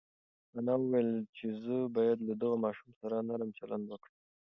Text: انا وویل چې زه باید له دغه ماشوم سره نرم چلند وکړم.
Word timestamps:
انا 0.57 0.73
وویل 0.79 1.11
چې 1.37 1.45
زه 1.63 1.77
باید 1.95 2.19
له 2.27 2.33
دغه 2.41 2.55
ماشوم 2.63 2.89
سره 3.01 3.25
نرم 3.27 3.49
چلند 3.57 3.85
وکړم. 3.87 4.17